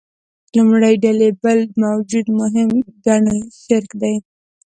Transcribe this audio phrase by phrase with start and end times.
[0.57, 2.69] لومړۍ ډلې بل موجود مهم
[3.05, 4.15] ګڼل شرک دی.